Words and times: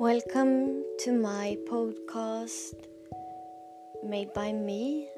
Welcome 0.00 0.82
to 1.00 1.12
my 1.12 1.58
podcast 1.68 2.72
made 4.02 4.32
by 4.32 4.50
me, 4.50 5.10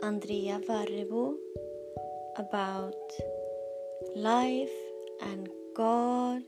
Andrea 0.00 0.60
Varrebo, 0.60 1.34
about 2.36 2.94
life 4.14 4.70
and 5.22 5.48
God 5.74 6.42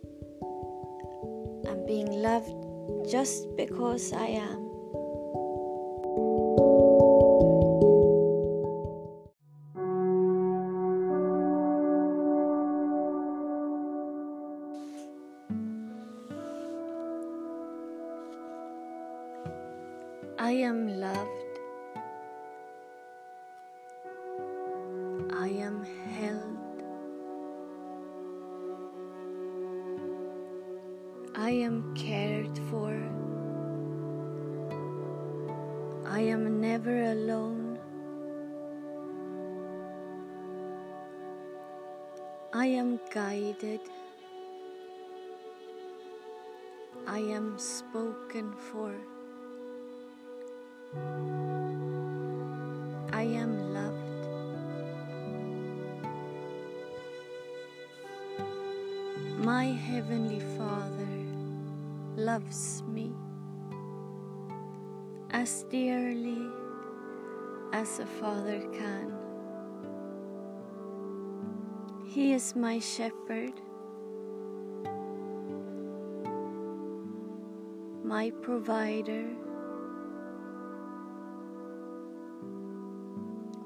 and 1.66 1.84
being 1.84 2.22
loved 2.22 3.10
just 3.10 3.48
because 3.56 4.12
I 4.12 4.26
am. 4.38 4.71
I 20.52 20.56
am 20.56 21.00
loved. 21.00 21.54
I 25.32 25.48
am 25.48 25.82
held. 26.12 26.82
I 31.34 31.50
am 31.66 31.94
cared 31.94 32.58
for. 32.68 32.92
I 36.04 36.20
am 36.20 36.60
never 36.60 36.96
alone. 37.12 37.78
I 42.52 42.66
am 42.66 43.00
guided. 43.10 43.80
I 47.06 47.20
am 47.20 47.58
spoken 47.58 48.52
for. 48.52 48.94
I 53.12 53.22
am 53.22 53.72
loved. 53.72 54.26
My 59.38 59.64
Heavenly 59.64 60.40
Father 60.58 61.08
loves 62.16 62.82
me 62.86 63.12
as 65.30 65.64
dearly 65.70 66.46
as 67.72 67.98
a 67.98 68.06
father 68.06 68.60
can. 68.72 69.12
He 72.06 72.34
is 72.34 72.54
my 72.54 72.78
shepherd, 72.78 73.54
my 78.04 78.30
provider. 78.42 79.24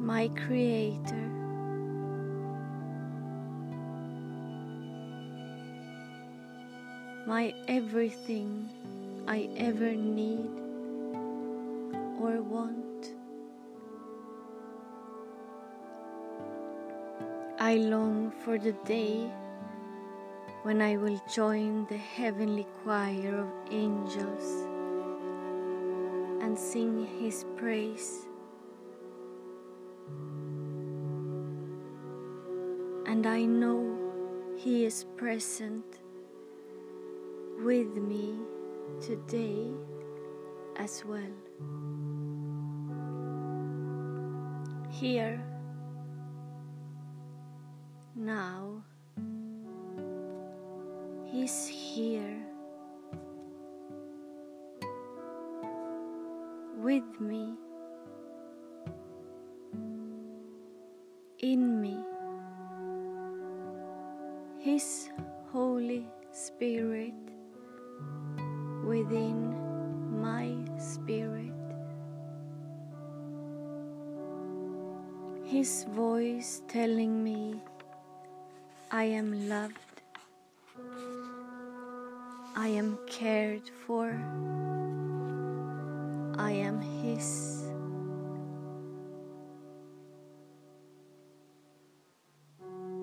My 0.06 0.28
Creator. 0.46 1.26
My 7.26 7.52
everything 7.66 8.70
I 9.27 9.48
ever 9.56 9.90
need 9.90 10.46
or 12.20 12.40
want. 12.40 13.14
I 17.58 17.74
long 17.74 18.30
for 18.44 18.58
the 18.58 18.74
day 18.86 19.28
when 20.62 20.80
I 20.80 20.98
will 20.98 21.20
join 21.34 21.84
the 21.86 21.96
heavenly 21.96 22.68
choir 22.84 23.40
of 23.40 23.48
angels 23.72 24.68
and 26.40 26.56
sing 26.56 27.08
His 27.18 27.45
praise. 27.56 28.28
And 33.06 33.27
I 33.27 33.44
know 33.44 33.96
He 34.56 34.84
is 34.84 35.05
present 35.17 35.84
with 37.64 37.96
me 37.96 38.34
today 39.00 39.70
as 40.77 41.05
well. 41.05 41.36
Here, 44.90 45.42
now, 48.14 48.83
He's 51.27 51.66
here 51.66 52.36
with 56.77 57.20
me, 57.20 57.55
in 61.52 61.80
me. 61.80 61.96
His 64.58 65.11
Holy 65.52 66.05
Spirit 66.33 67.14
within 68.84 69.55
my 70.20 70.48
spirit. 70.77 71.52
His 75.45 75.84
voice 75.95 76.62
telling 76.67 77.23
me 77.23 77.63
I 78.90 79.05
am 79.05 79.48
loved, 79.48 80.02
I 82.57 82.68
am 82.83 82.98
cared 83.07 83.70
for, 83.86 84.08
I 86.36 86.51
am 86.51 86.80
His. 86.80 87.65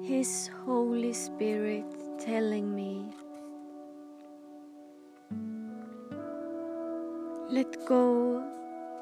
His 0.03 0.49
Holy 0.65 1.13
Spirit 1.13 1.85
telling 2.19 2.75
me, 2.75 3.07
let 7.49 7.71
go 7.87 8.43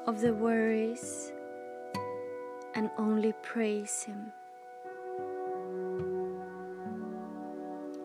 of 0.06 0.20
the 0.20 0.32
worries 0.32 1.32
and 2.76 2.88
only 2.98 3.32
praise 3.42 4.04
Him. 4.04 4.30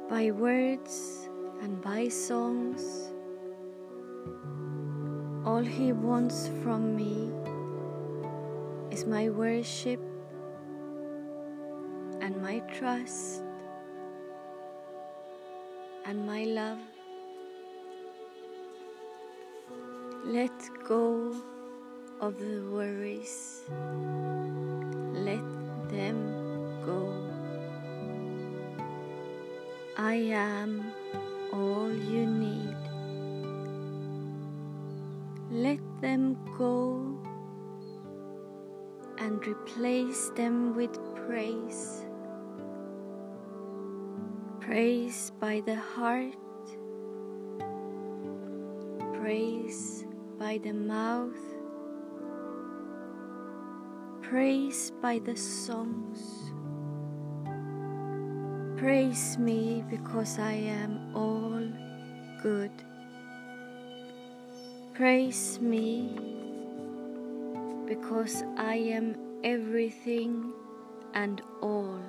By 0.09 0.31
words 0.31 1.29
and 1.61 1.79
by 1.79 2.07
songs, 2.07 3.13
all 5.45 5.61
He 5.61 5.91
wants 5.91 6.49
from 6.63 6.95
me 6.95 7.29
is 8.89 9.05
my 9.05 9.29
worship 9.29 10.01
my 12.47 12.59
trust 12.79 13.43
and 16.05 16.25
my 16.25 16.43
love. 16.45 16.79
Let 20.23 20.55
go 20.87 21.35
of 22.21 22.39
the 22.39 22.61
worries. 22.71 23.63
Let 25.27 25.43
them 25.91 26.17
go. 26.85 27.01
I 29.97 30.15
am 30.31 30.93
all 31.51 31.91
you 31.91 32.25
need. 32.25 32.81
Let 35.51 35.83
them 35.99 36.37
go 36.57 37.19
and 39.17 39.45
replace 39.45 40.29
them 40.29 40.77
with 40.77 40.97
praise 41.27 42.06
praise 44.67 45.31
by 45.39 45.63
the 45.65 45.75
heart, 45.77 46.35
praise 49.13 50.03
by 50.37 50.59
the 50.61 50.73
mouth, 50.73 51.39
praise 54.21 54.91
by 55.01 55.19
the 55.19 55.37
songs. 55.37 56.51
Praise 58.77 59.37
me 59.37 59.85
because 59.89 60.37
I 60.37 60.51
am 60.51 61.15
all 61.15 61.63
good. 62.43 62.71
Praise 64.93 65.61
me 65.61 66.11
because 67.87 68.43
I 68.57 68.75
am 68.75 69.15
everything 69.45 70.51
and 71.13 71.41
all. 71.61 72.01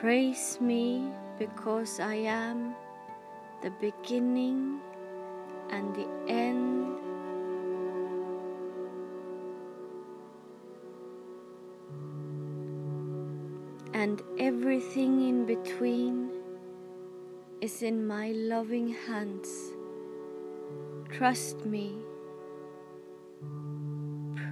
Praise 0.00 0.60
me 0.60 1.10
because 1.40 1.98
I 1.98 2.14
am 2.14 2.76
the 3.64 3.70
beginning 3.80 4.78
and 5.70 5.92
the 5.92 6.06
end. 6.28 6.96
And 13.92 14.22
everything 14.38 15.28
in 15.28 15.46
between 15.46 16.30
is 17.60 17.82
in 17.82 18.06
my 18.06 18.30
loving 18.30 18.94
hands. 19.08 19.50
Trust 21.10 21.66
me, 21.66 21.96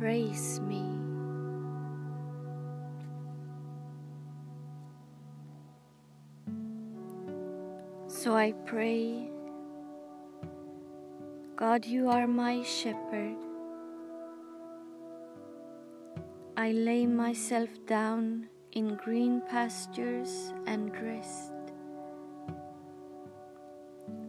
praise 0.01 0.59
me. 0.59 0.96
So 8.17 8.35
I 8.35 8.53
pray, 8.65 9.29
God, 11.55 11.85
you 11.85 12.09
are 12.09 12.27
my 12.27 12.63
shepherd. 12.63 13.37
I 16.57 16.73
lay 16.73 17.05
myself 17.05 17.69
down 17.87 18.49
in 18.73 18.97
green 18.97 19.43
pastures 19.51 20.55
and 20.67 20.97
rest, 20.97 21.53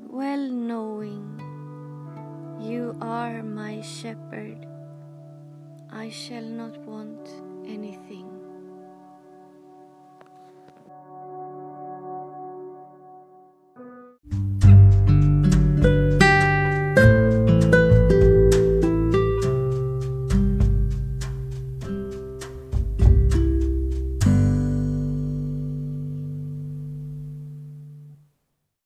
well 0.09 0.49
knowing 0.51 1.39
you 2.59 2.93
are 2.99 3.41
my 3.41 3.79
shepherd, 3.79 4.67
I 5.89 6.09
shall 6.09 6.43
not 6.43 6.77
want. 6.79 7.29